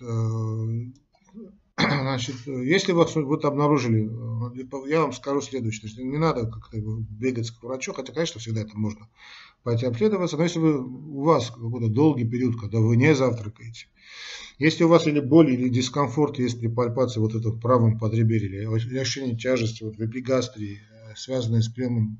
[1.78, 4.10] значит, если вас вот обнаружили,
[4.88, 8.76] я вам скажу следующее, что не надо как-то бегать к врачу, хотя, конечно, всегда это
[8.76, 9.08] можно
[9.62, 13.88] пойти обследоваться, но если вы, у вас какой-то долгий период, когда вы не завтракаете,
[14.58, 18.98] если у вас или боль, или дискомфорт есть при пальпации вот этого правом подреберья, или
[18.98, 20.80] ощущение тяжести вот в эпигастрии,
[21.14, 22.18] связанные с приемом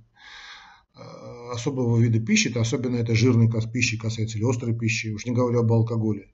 [0.96, 5.32] Э, особого вида пищи, это особенно это жирной пищи касается или острой пищи, уж не
[5.32, 6.28] говоря об алкоголе.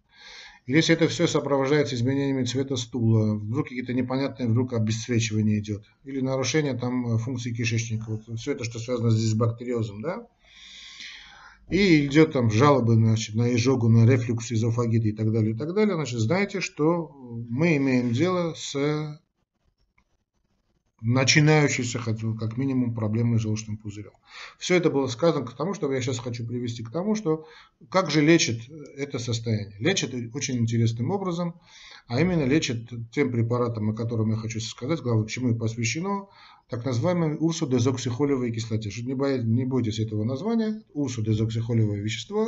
[0.67, 6.21] И если это все сопровождается изменениями цвета стула, вдруг какие-то непонятные, вдруг обесцвечивание идет, или
[6.21, 10.29] нарушение там функции кишечника, вот все это, что связано с дисбактериозом, да,
[11.69, 15.75] и идет там жалобы значит, на изжогу, на рефлюкс, изофагит и так далее, и так
[15.75, 17.11] далее, значит, знаете, что
[17.49, 19.21] мы имеем дело с
[21.03, 24.13] начинающейся, как минимум, проблемой с желчным пузырем.
[24.59, 27.47] Все это было сказано к тому, что я сейчас хочу привести к тому, что
[27.91, 28.61] как же лечит
[28.97, 29.77] это состояние.
[29.81, 31.61] Лечит очень интересным образом,
[32.07, 36.29] а именно лечит тем препаратом, о котором я хочу сказать, главное, чему и посвящено,
[36.69, 38.91] так называемой урсодезоксихолевой кислоте.
[39.03, 42.47] Не, не бойтесь этого названия, урсодезоксихолевое вещество.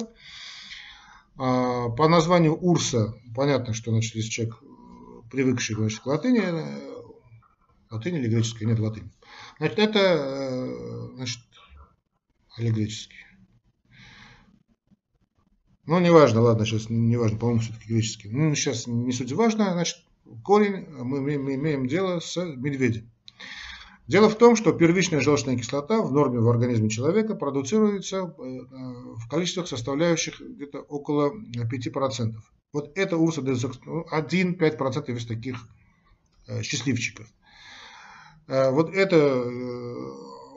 [1.37, 4.63] А, по названию урса, понятно, что значит, если человек
[5.31, 6.41] привыкший значит, к латыни,
[7.95, 8.69] Латынь или греческая?
[8.69, 9.11] Нет, латынь.
[9.59, 11.41] Значит, это э, значит,
[12.59, 13.15] или греческий.
[15.87, 18.31] Ну, неважно, ладно, сейчас неважно, по-моему, все-таки греческий.
[18.31, 19.99] Ну, сейчас не суть важно, значит,
[20.43, 23.11] корень, мы, мы, мы имеем дело с медведем.
[24.09, 29.29] Дело в том, что первичная желчная кислота в норме в организме человека продуцируется э, в
[29.31, 32.35] количествах, составляющих где-то около 5%.
[32.73, 35.69] Вот это урса 1-5% из таких
[36.49, 37.29] э, счастливчиков.
[38.47, 39.95] Э, вот эта э,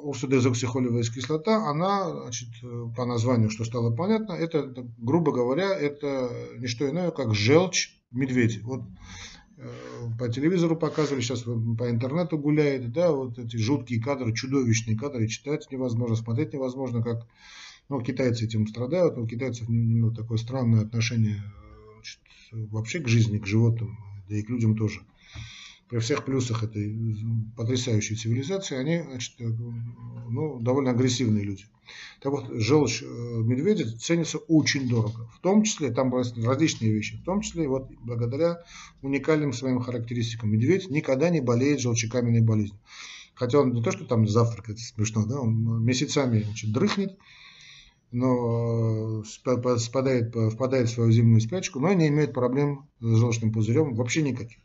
[0.02, 2.50] урсодезоксихолевая кислота, она, значит,
[2.96, 8.60] по названию, что стало понятно, это, грубо говоря, это не что иное, как желчь медведя.
[8.64, 8.84] Вот
[9.58, 9.70] э,
[10.20, 15.68] по телевизору показывали, сейчас по интернету гуляет, да, вот эти жуткие кадры, чудовищные кадры, читать
[15.72, 17.26] невозможно, смотреть невозможно, как,
[17.90, 21.42] ну, китайцы этим страдают, у китайцев ну, такое странное отношение
[21.96, 22.20] значит,
[22.72, 23.98] вообще к жизни, к животным,
[24.28, 25.02] да и к людям тоже
[25.90, 27.16] при всех плюсах этой
[27.56, 31.66] потрясающей цивилизации, они значит, э, ну, довольно агрессивные люди.
[32.20, 35.30] Так вот, желчь э, медведя ценится очень дорого.
[35.34, 38.64] В том числе, там различные вещи, в том числе вот благодаря
[39.02, 40.52] уникальным своим характеристикам.
[40.52, 42.80] Медведь никогда не болеет желчекаменной болезнью.
[43.34, 47.18] Хотя он не то, что там завтракает, смешно, да, он месяцами значит, дрыхнет,
[48.12, 53.94] но э, спадает, впадает в свою зимнюю спячку, но не имеет проблем с желчным пузырем
[53.94, 54.58] вообще никаких.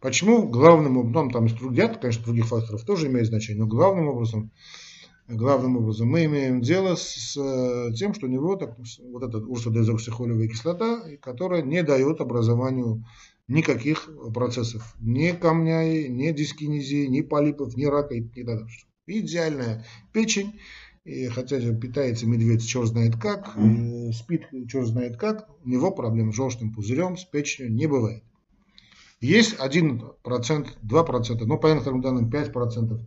[0.00, 4.50] Почему главным образом, там есть ряд, конечно, других факторов тоже имеет значение, но главным образом,
[5.26, 7.32] главным образом мы имеем дело с
[7.96, 8.76] тем, что у него так,
[9.10, 13.04] вот эта урсодезоксихолевая кислота, которая не дает образованию
[13.48, 18.66] никаких процессов, ни камня, ни дискинезии, ни полипов, ни рака и так далее.
[19.06, 20.58] Идеальная печень,
[21.04, 23.56] и хотя питается медведь черт знает как,
[24.12, 28.22] спит черт знает как, у него проблем с желчным пузырем, с печенью не бывает.
[29.20, 33.00] Есть 1%, 2%, ну, по некоторым данным 5%.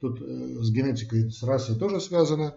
[0.00, 0.24] Тут э,
[0.60, 2.54] с генетикой, с расой тоже связано.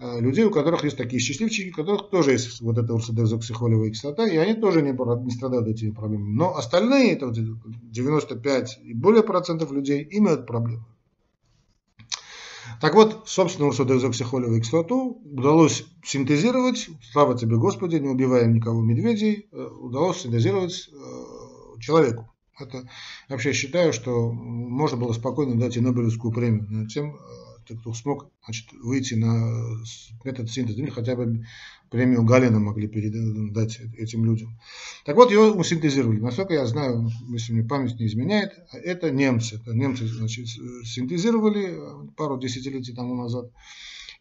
[0.00, 4.26] Э, людей, у которых есть такие счастливчики, у которых тоже есть вот эта урсодезоксихолевая кислота,
[4.26, 6.34] и они тоже не, не страдают этими проблемами.
[6.34, 10.84] Но остальные, это 95 и более процентов людей, имеют проблемы.
[12.80, 19.68] Так вот, собственно, урсодезоксихолевую кислоту удалось синтезировать, слава тебе Господи, не убиваем никого медведей, э,
[19.80, 20.90] удалось синтезировать
[21.78, 22.31] человеку.
[22.58, 22.86] Это
[23.28, 28.72] вообще считаю, что можно было спокойно дать и Нобелевскую премию тем, э, кто смог значит,
[28.72, 29.80] выйти на
[30.24, 31.46] метод синтеза, или хотя бы
[31.90, 34.58] премию Галина могли передать этим людям.
[35.04, 36.20] Так вот, его синтезировали.
[36.20, 39.56] Насколько я знаю, если мне память не изменяет, это немцы.
[39.56, 41.78] Это немцы значит, синтезировали
[42.16, 43.50] пару десятилетий тому назад.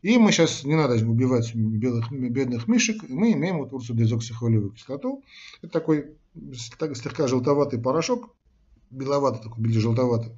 [0.02, 5.24] И мы сейчас, не надо убивать белых, бедных мишек, мы имеем вот урсодезоксихолевую кислоту.
[5.62, 8.30] Это такой слегка желтоватый порошок,
[8.90, 10.34] беловатый такой, бело-желтоватый,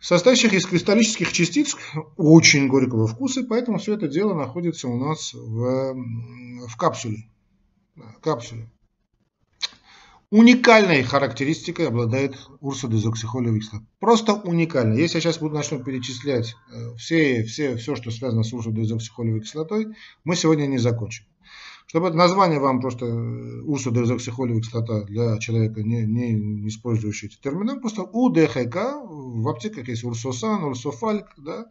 [0.00, 1.76] состоящих из кристаллических частиц
[2.16, 5.94] очень горького вкуса, поэтому все это дело находится у нас в,
[6.66, 7.28] в капсуле.
[8.22, 8.70] капсуле.
[10.30, 13.84] Уникальной характеристикой обладает урсодезоксихолевая кислота.
[13.98, 14.94] Просто уникально.
[14.94, 19.88] Если я сейчас буду начну перечислять э, все, все, все, что связано с урсодезоксихолевой кислотой,
[20.22, 21.24] мы сегодня не закончим.
[21.90, 27.80] Чтобы название вам просто э, урсодезоксихолевая кислота для человека, не, не, не использующий эти термины,
[27.80, 31.66] просто УДХК, в аптеках есть урсосан, урсофальк, да,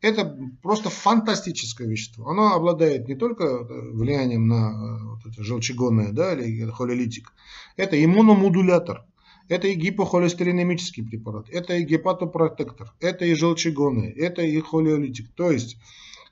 [0.00, 2.28] Это просто фантастическое вещество.
[2.28, 7.32] Оно обладает не только влиянием на вот это желчегонное, да, или холилитик,
[7.76, 9.04] это иммуномодулятор.
[9.48, 15.28] Это и гипохолестеринемический препарат, это и гепатопротектор, это и желчегонный, это и холиолитик.
[15.34, 15.76] То есть,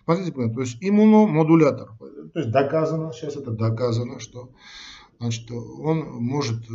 [0.05, 1.93] смотрите, то есть иммуномодулятор.
[2.33, 4.51] То есть доказано, сейчас это доказано, что
[5.19, 6.73] значит, он может э,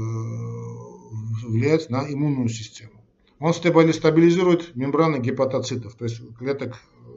[1.47, 2.91] влиять на иммунную систему.
[3.39, 6.75] Он стабилизирует мембраны гепатоцитов, то есть клеток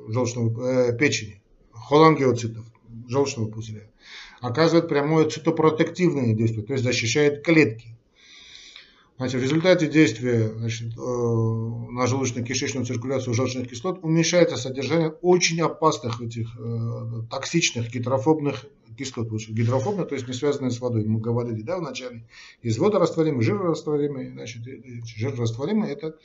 [0.08, 1.42] желчного, э, печени,
[1.72, 2.64] холангиоцитов,
[3.08, 3.88] желчного пузыря.
[4.40, 7.96] Оказывает прямое цитопротективное действие, то есть защищает клетки.
[9.18, 16.20] Значит, в результате действия значит, э, на желудочно-кишечную циркуляцию желчных кислот уменьшается содержание очень опасных
[16.20, 18.66] этих э, токсичных гидрофобных
[18.96, 19.28] кислот.
[19.30, 21.04] Гидрофобных, то есть не связанные с водой.
[21.04, 22.26] Мы говорили да, вначале.
[22.62, 24.30] Есть водорастворимый, жирорастворимый.
[24.30, 24.62] Значит,
[25.16, 26.16] жирорастворимый это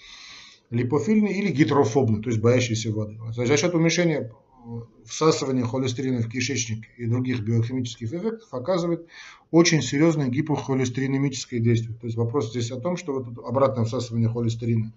[0.69, 3.17] липофильный или гидрофобный, то есть боящийся воды.
[3.33, 4.31] За счет уменьшения
[5.05, 9.07] всасывание холестерина в кишечник и других биохимических эффектов оказывает
[9.51, 11.97] очень серьезное гипохолестеринемическое действие.
[11.99, 14.91] То есть вопрос здесь о том, что вот обратное всасывание холестерина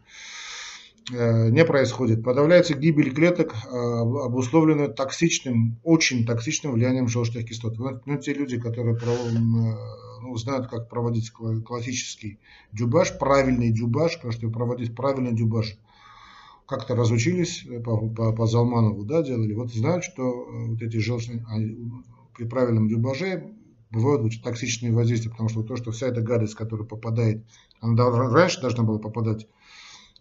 [1.12, 2.24] э, не происходит.
[2.24, 7.78] Подавляется гибель клеток, э, обусловленная токсичным, очень токсичным влиянием желчных кислот.
[7.78, 9.74] Ну, те люди, которые э,
[10.22, 12.40] ну, знают, как проводить классический
[12.72, 15.76] дюбаж, правильный дюбаж, потому проводить правильный дюбаж–
[16.70, 20.98] как-то разучились э, по, по, по Залманову, да, делали, вот знают, что э, вот эти
[20.98, 21.44] желчные,
[22.36, 23.52] при правильном дюбаже
[23.90, 27.44] бывают очень токсичные воздействия, потому что то, что вся эта гадость, которая попадает,
[27.80, 29.48] она раньше должна была попадать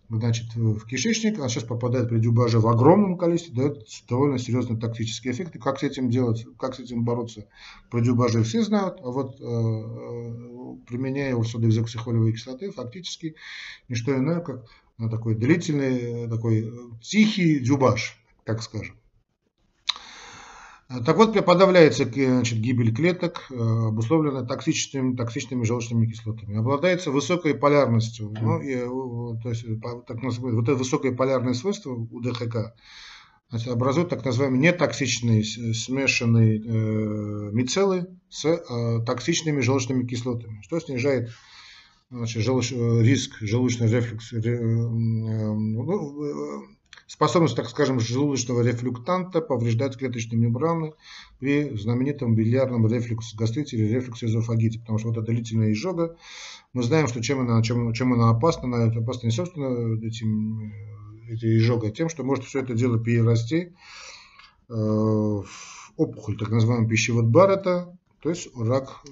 [0.09, 5.29] значит, в кишечник, а сейчас попадает при дюбаже в огромном количестве, дает довольно серьезный токсический
[5.29, 5.55] эффект.
[5.55, 7.45] И как с этим делать, как с этим бороться,
[7.91, 10.49] при дюбаже все знают, а вот э, э
[10.87, 13.35] применяя урсодоэкзоксихолевой кислоты, фактически
[13.87, 14.65] не что иное, как
[14.99, 18.95] на такой длительный, такой тихий дюбаш, так скажем.
[21.05, 26.57] Так вот, подавляется значит, гибель клеток, э, обусловленная токсичными, токсичными желчными кислотами.
[26.57, 28.33] Обладается высокой полярностью.
[28.41, 28.75] Ну, и,
[29.43, 29.65] то есть,
[30.07, 32.73] так называемое, вот это высокое полярное свойство у ДХК
[33.49, 41.29] значит, образует так называемые нетоксичные смешанные э, мицеллы с э, токсичными желчными кислотами, что снижает
[42.09, 46.65] значит, желуч, э, риск желудочного рефлюкса, э, э, ну,
[47.07, 50.94] способность, так скажем, желудочного рефлюктанта повреждать клеточные мембраны
[51.39, 56.17] при знаменитом бильярдном рефлюксе гастрите или рефлюксе эзофагите, потому что вот эта длительная изжога,
[56.73, 60.73] мы знаем, что чем она, чем, чем она опасна, она опасна не собственно этим,
[61.27, 63.73] этой изжогой, а тем, что может все это дело перерасти
[64.67, 65.45] в
[65.97, 69.03] опухоль, так называемый пищевод Баррета, то есть рак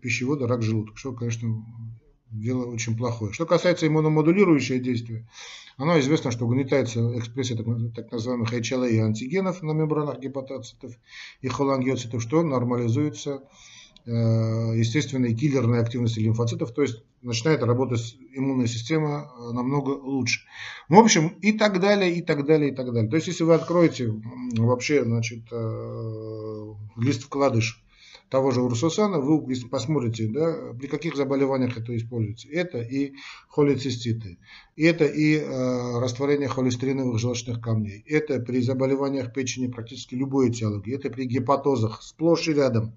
[0.00, 1.64] пищевода, рак желудка, что, конечно,
[2.32, 3.32] дело очень плохое.
[3.32, 5.26] Что касается иммуномодулирующего действия,
[5.76, 10.92] оно известно, что угнетается экспрессия так, так называемых HLA антигенов на мембранах гепатоцитов
[11.40, 13.42] и холангиоцитов, что нормализуется
[14.06, 20.40] э, естественной киллерной активности лимфоцитов, то есть начинает работать иммунная система э, намного лучше.
[20.88, 23.08] В общем, и так далее, и так далее, и так далее.
[23.08, 24.12] То есть, если вы откроете
[24.56, 27.82] вообще, значит, э, лист вкладыш
[28.32, 32.48] того же урсусана, вы посмотрите, да, при каких заболеваниях это используется.
[32.48, 33.12] Это и
[33.46, 34.38] холециститы,
[34.74, 41.10] это и э, растворение холестериновых желчных камней, это при заболеваниях печени практически любой этиологии, это
[41.10, 42.94] при гепатозах сплошь и рядом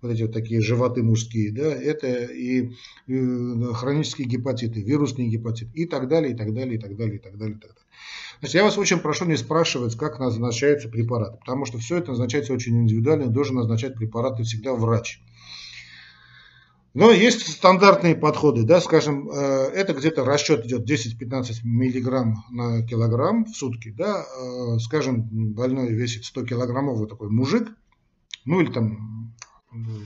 [0.00, 2.72] вот эти вот такие животы мужские, да, это и,
[3.06, 7.18] и хронические гепатиты, вирусные гепатиты и так далее, и так далее, и так далее, и
[7.18, 7.84] так далее, и так далее.
[8.40, 12.52] Значит, я вас очень прошу не спрашивать, как назначаются препараты, потому что все это назначается
[12.52, 15.20] очень индивидуально, должен назначать препараты всегда врач.
[16.94, 19.34] Но есть стандартные подходы, да, скажем, э,
[19.74, 26.24] это где-то расчет идет 10-15 миллиграмм на килограмм в сутки, да, э, скажем, больной весит
[26.24, 27.68] 100 килограммов, вот такой мужик,
[28.44, 29.34] ну или там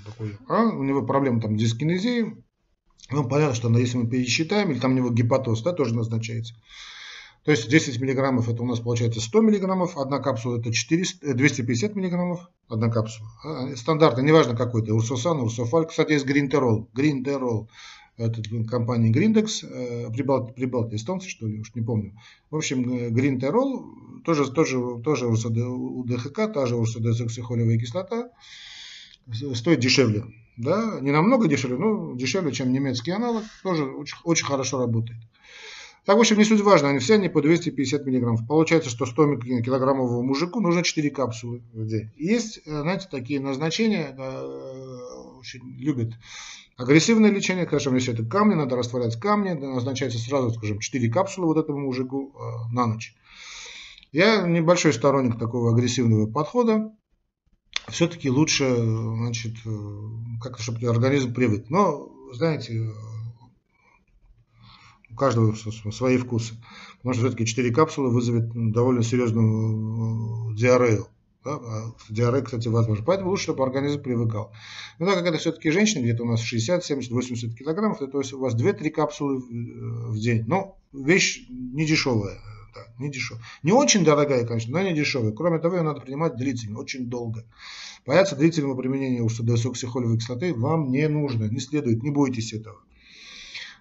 [0.05, 2.37] такой, а, у него проблемы там с дискинезией,
[3.11, 6.55] ну понятно, что если мы пересчитаем, или там у него гепатоз, да, тоже назначается,
[7.45, 11.91] то есть 10 миллиграммов это у нас получается 100 миллиграммов, одна капсула это 400, 250
[11.91, 13.29] э, миллиграммов, одна капсула.
[13.45, 15.87] А, стандартно, неважно какой то урсосан, урсофаль.
[15.87, 16.89] Кстати, есть гринтерол.
[16.95, 17.69] Гринтерол.
[18.17, 22.13] Это компания Гриндекс, Прибалт, Прибалт эстонцы, что ли, уж не помню.
[22.51, 23.87] В общем, э, Гринтерол,
[24.25, 28.31] тоже, тоже, тоже у ДХК, та же урсодезоксихолевая кислота,
[29.55, 30.25] стоит дешевле.
[30.57, 30.99] Да?
[31.01, 35.19] Не намного дешевле, но дешевле, чем немецкий аналог, тоже очень, очень хорошо работает.
[36.05, 38.47] Так, в общем, не суть важно, они все они по 250 миллиграммов.
[38.49, 42.11] Получается, что 100 килограммовому мужику нужно 4 капсулы в день.
[42.17, 46.15] Есть, э, знаете, такие назначения, э, очень любят
[46.77, 51.57] агрессивное лечение, скажем, если это камни, надо растворять камни, назначается сразу, скажем, 4 капсулы вот
[51.57, 53.15] этому мужику э, на ночь.
[54.11, 56.93] Я небольшой сторонник такого агрессивного подхода.
[57.89, 59.55] Все-таки лучше, значит,
[60.41, 61.67] как-то, чтобы организм привык.
[61.69, 62.91] Но, знаете,
[65.11, 66.55] у каждого свои вкусы.
[66.99, 71.09] Потому что все-таки 4 капсулы вызовет довольно серьезную диарею.
[71.45, 71.55] Да?
[71.57, 73.05] А диарея, кстати, возможно.
[73.05, 74.53] Поэтому лучше, чтобы организм привыкал.
[74.99, 78.33] Но так как это все-таки женщины, где-то у нас 60, 70, 80 килограммов, то есть
[78.33, 80.45] у вас 2-3 капсулы в день.
[80.47, 82.39] Но вещь не дешевая.
[83.03, 83.43] Не дешевая.
[83.63, 85.33] Не очень дорогая, конечно, но не дешевая.
[85.33, 87.45] Кроме того, ее надо принимать длительно, очень долго.
[88.07, 92.79] Бояться длительного применения урсодесоксихолевой кислоты вам не нужно, не следует, не бойтесь этого.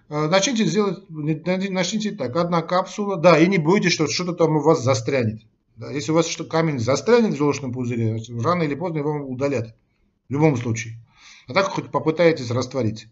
[0.08, 4.60] А, начните сделать, начните так, одна капсула, да, и не бойтесь, что что-то там у
[4.60, 5.42] вас застрянет.
[5.76, 9.74] Да, если у вас что камень застрянет в желчном пузыре, рано или поздно его удалят.
[10.28, 10.94] В любом случае.
[11.46, 13.08] А так хоть попытаетесь растворить.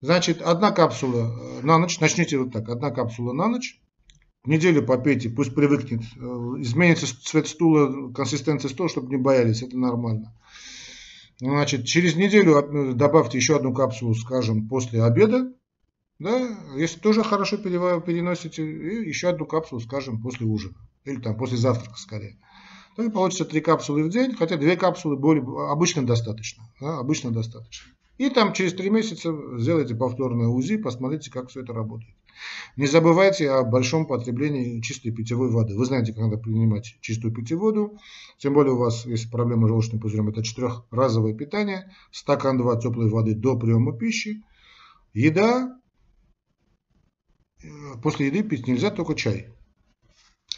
[0.00, 3.80] Значит, одна капсула э, на ночь, начните вот так, одна капсула на ночь,
[4.46, 6.18] неделю попейте, пусть привыкнет, э,
[6.58, 10.34] изменится цвет стула, консистенция стула, чтобы не боялись, это нормально.
[11.38, 15.52] Значит, через неделю э, добавьте еще одну капсулу, скажем, после обеда,
[16.18, 20.76] да, если тоже хорошо переносите, и еще одну капсулу, скажем, после ужина.
[21.04, 22.38] Или там после завтрака скорее.
[22.94, 26.62] То получится три капсулы в день, хотя две капсулы более, обычно достаточно.
[26.80, 27.90] Да, обычно достаточно.
[28.18, 32.14] И там через три месяца сделайте повторное УЗИ, посмотрите, как все это работает.
[32.76, 35.76] Не забывайте о большом потреблении чистой питьевой воды.
[35.76, 37.98] Вы знаете, как надо принимать чистую питьевую воду.
[38.38, 41.92] Тем более у вас, если проблема с желчным пузырем, это четырехразовое питание.
[42.10, 44.42] Стакан 2 теплой воды до приема пищи.
[45.12, 45.78] Еда,
[48.02, 49.48] после еды пить нельзя только чай.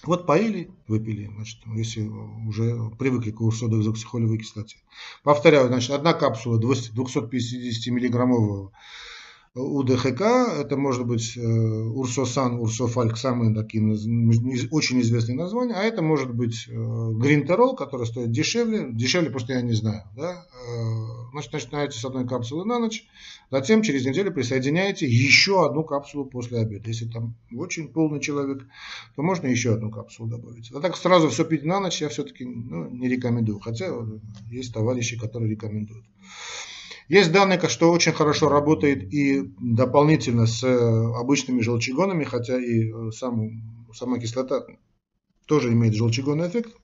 [0.04, 4.76] Вот поили, выпили, значит, если уже привыкли к урсодоизоксихолевой кислоте.
[5.22, 8.72] Повторяю, значит, одна капсула 250 миллиграммового
[9.56, 10.20] УДХК,
[10.58, 13.84] это может быть э, Урсосан, Урсофальк, самые такие
[14.72, 19.62] очень известные названия, а это может быть э, Гринтерол, который стоит дешевле, дешевле просто я
[19.62, 20.02] не знаю.
[20.16, 20.32] Да?
[20.32, 23.06] Э, значит, начинаете с одной капсулы на ночь,
[23.48, 26.88] затем через неделю присоединяете еще одну капсулу после обеда.
[26.88, 28.66] Если там очень полный человек,
[29.14, 30.72] то можно еще одну капсулу добавить.
[30.72, 33.94] А так сразу все пить на ночь я все-таки ну, не рекомендую, хотя
[34.50, 36.04] есть товарищи, которые рекомендуют.
[37.08, 43.10] Есть данные, что очень хорошо работает и дополнительно с э, обычными желчегонами, хотя и э,
[43.10, 43.50] сам,
[43.92, 44.64] сама кислота
[45.46, 46.74] тоже имеет желчегонный эффект.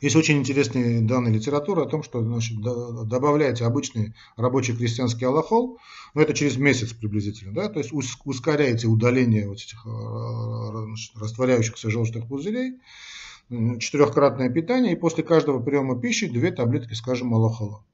[0.00, 5.78] Есть очень интересные данные литературы о том, что значит, добавляете обычный рабочий крестьянский аллохол,
[6.14, 12.28] но это через месяц приблизительно, да, то есть ускоряете удаление вот этих э, растворяющихся желчных
[12.28, 12.80] пузырей,
[13.48, 17.84] четырехкратное питание, и после каждого приема пищи две таблетки, скажем, аллохола.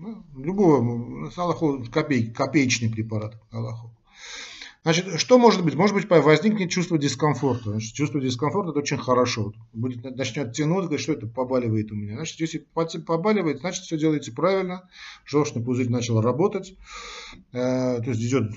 [0.00, 3.90] Ну, любого, Аллаху копей, копеечный препарат Аллаху.
[4.82, 5.74] Значит, что может быть?
[5.74, 7.72] Может быть, возникнет чувство дискомфорта.
[7.72, 9.52] Значит, чувство дискомфорта это очень хорошо.
[9.74, 12.14] Будет, начнет тянуть, говорит, что это побаливает у меня.
[12.14, 12.66] Значит, если
[13.00, 14.88] побаливает, значит, все делаете правильно.
[15.26, 16.74] Желчный пузырь начал работать.
[17.52, 18.52] Э, то есть идет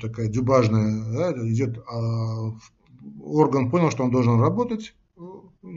[0.00, 1.82] такая дюбажная, да, идет э,
[3.22, 4.94] орган понял, что он должен работать.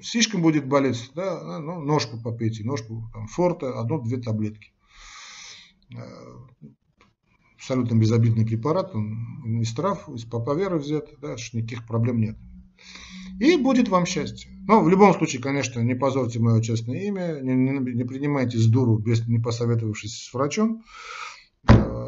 [0.02, 4.73] Слишком будет болеть, да, ну, ножку попейте, ножку там, форта, одну-две таблетки.
[5.96, 6.68] Э,
[7.56, 12.38] абсолютно безобидный препарат, он из трав, из папаверы взят, да, никаких проблем нет.
[13.40, 14.52] И будет вам счастье.
[14.68, 18.68] Но в любом случае, конечно, не позорьте мое честное имя, не, не, не принимайте с
[18.68, 20.84] дуру, без, не посоветовавшись с врачом.
[21.70, 22.04] Э,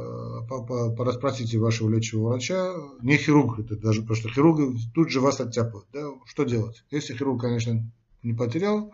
[0.48, 2.74] Пораспросите вашего лечащего врача.
[3.02, 5.88] Не хирург, это даже потому что хирург тут же вас оттяпают.
[5.92, 6.08] Да?
[6.26, 6.84] Что делать?
[6.92, 7.84] Если хирург, конечно,
[8.22, 8.92] не потерял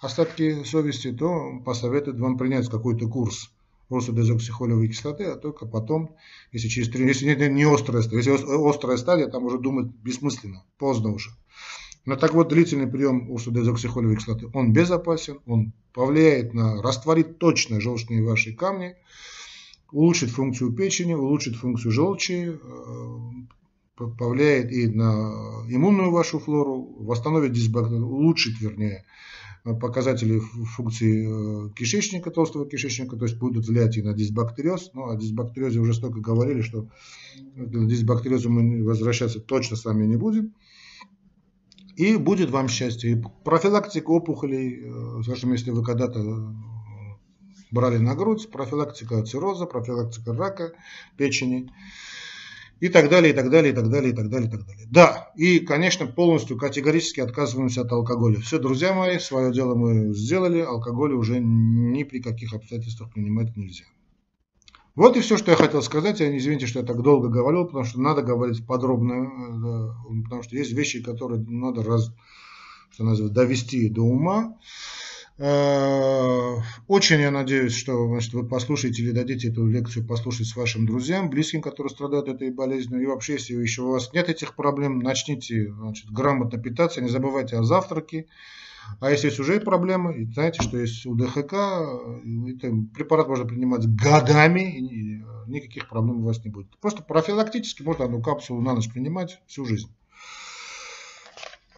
[0.00, 3.50] остатки совести, то посоветует вам принять какой-то курс
[3.90, 6.14] просто дезоксихолевой кислоты, а только потом,
[6.52, 10.64] если через три, если не, не острая стадия, если острая стадия, там уже думать бессмысленно,
[10.78, 11.30] поздно уже.
[12.06, 18.22] Но так вот, длительный прием урсодезоксихолевой кислоты, он безопасен, он повлияет на, растворит точно желчные
[18.22, 18.94] ваши камни,
[19.90, 28.06] улучшит функцию печени, улучшит функцию желчи, э, повлияет и на иммунную вашу флору, восстановит дисбактерию,
[28.06, 29.04] улучшит, вернее,
[29.64, 34.90] показатели функции э, кишечника, толстого кишечника, то есть будут влиять и на дисбактериоз.
[34.94, 36.88] Ну, о дисбактериозе уже столько говорили, что
[37.56, 40.54] к дисбактериозу мы возвращаться точно с вами не будем.
[41.96, 43.22] И будет вам счастье.
[43.44, 46.54] Профилактика опухолей, э, скажем, если вы когда-то
[47.70, 50.72] брали на грудь, профилактика цирроза, профилактика рака
[51.16, 51.70] печени
[52.80, 54.86] и так далее, и так далее, и так далее, и так далее, и так далее.
[54.90, 58.40] Да, и, конечно, полностью категорически отказываемся от алкоголя.
[58.40, 63.84] Все, друзья мои, свое дело мы сделали, алкоголь уже ни при каких обстоятельствах принимать нельзя.
[64.96, 66.20] Вот и все, что я хотел сказать.
[66.20, 70.56] Я извините, что я так долго говорил, потому что надо говорить подробно, э, потому что
[70.56, 72.12] есть вещи, которые надо раз,
[72.90, 74.58] что называется, довести до ума.
[75.42, 76.56] Э,
[76.86, 81.30] очень я надеюсь, что значит, вы послушаете или дадите эту лекцию послушать с вашим друзьям,
[81.30, 83.00] близким, которые страдают этой болезнью.
[83.00, 87.56] И вообще, если еще у вас нет этих проблем, начните значит, грамотно питаться, не забывайте
[87.56, 88.26] о завтраке.
[89.00, 94.76] А если есть уже проблемы, знаете, что есть у ДХК, это препарат можно принимать годами,
[94.76, 96.76] и никаких проблем у вас не будет.
[96.80, 99.88] Просто профилактически можно одну капсулу на ночь принимать всю жизнь.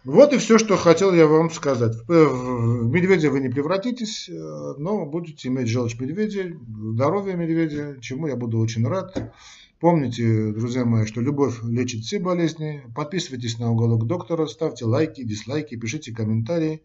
[0.05, 1.95] Вот и все, что хотел я вам сказать.
[2.07, 4.33] В медведя вы не превратитесь, э,
[4.77, 6.57] но будете иметь желчь медведя,
[6.91, 9.33] здоровье медведя, чему я буду очень рад.
[9.79, 12.83] Помните, друзья мои, что любовь лечит все болезни.
[12.93, 16.81] Подписывайтесь на уголок доктора, ставьте лайки, дизлайки, пишите комментарии.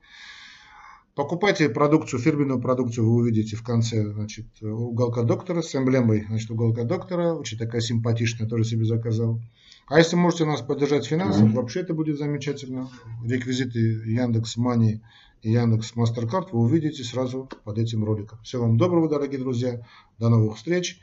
[1.17, 6.85] Покупайте продукцию, фирменную продукцию вы увидите в конце значит, уголка доктора с эмблемой значит, уголка
[6.85, 7.35] доктора.
[7.35, 9.41] Очень такая симпатичная, тоже себе заказал.
[9.89, 12.91] А если можете нас поддержать финансово, вообще это будет замечательно.
[13.25, 15.03] Реквизиты Яндекс Мани
[15.41, 18.39] и Яндекс Мастеркард вы увидите сразу под этим роликом.
[18.43, 19.81] Всего вам доброго, дорогие друзья.
[20.19, 21.01] До новых встреч.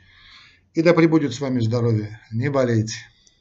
[0.74, 2.20] И да пребудет с вами здоровье.
[2.30, 2.94] Не болейте.